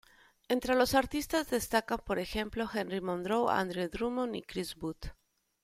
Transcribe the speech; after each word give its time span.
Entre 0.47 0.73
los 0.73 0.95
artistas 0.95 1.51
destacan 1.51 1.99
por 2.03 2.17
ejemplo 2.17 2.67
Henry 2.73 3.01
Moore, 3.01 3.51
Andrew 3.53 3.87
Drummond 3.87 4.35
y 4.35 4.41
Chris 4.41 4.73
Booth. 4.73 5.09